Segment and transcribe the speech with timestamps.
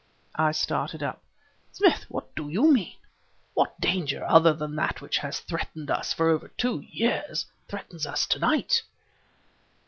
[0.33, 1.21] I started up.
[1.73, 2.07] "Smith!
[2.09, 2.95] what do you mean?
[3.53, 8.25] What danger, other than that which has threatened us for over two years, threatens us
[8.25, 8.81] to night?"